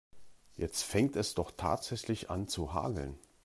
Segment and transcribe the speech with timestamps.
[0.57, 3.19] Jetzt fängt es doch tatsächlich an zu hageln.